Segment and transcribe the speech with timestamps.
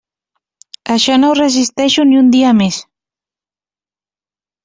[0.93, 2.79] Això no ho resisteixo ni un dia més.